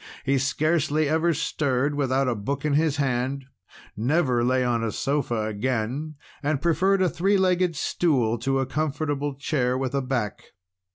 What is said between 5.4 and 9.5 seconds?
again, and preferred a three legged stool to a comfortable